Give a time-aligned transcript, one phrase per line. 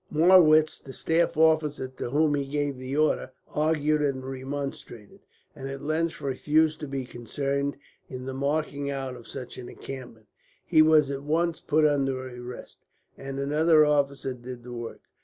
[0.11, 5.19] Marwitz, the staff officer to whom he gave the order, argued and remonstrated,
[5.55, 7.77] and at length refused to be concerned
[8.09, 10.25] in the marking out of such an encampment.
[10.65, 12.79] He was at once put under arrest,
[13.15, 15.01] and another officer did the work.